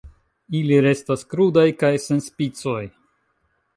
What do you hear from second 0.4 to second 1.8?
Ili restas krudaj